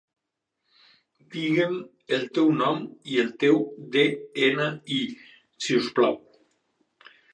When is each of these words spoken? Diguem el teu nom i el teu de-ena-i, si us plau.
Diguem 1.33 1.75
el 2.17 2.25
teu 2.37 2.49
nom 2.61 2.81
i 3.15 3.19
el 3.25 3.29
teu 3.43 3.61
de-ena-i, 3.97 4.99
si 5.67 5.79
us 5.83 5.91
plau. 6.01 6.19